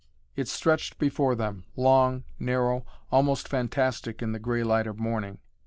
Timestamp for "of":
4.87-4.97